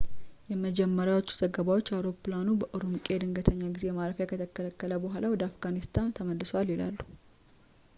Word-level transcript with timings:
የመጀመሪያዎቹ 0.51 1.27
ዘገባዎች 1.41 1.91
አውሮፕላኑ 1.97 2.47
በኡሩምቂ 2.61 3.05
የድንገተኛ 3.13 3.61
ጊዜ 3.75 3.91
ማረፍ 3.99 4.19
ከተከለከለ 4.31 4.91
በኋላ 5.05 5.23
ወደ 5.35 5.43
አፍጋኒስታን 5.49 6.15
ተመልሷል 6.19 6.69
ይላሉ 6.75 6.97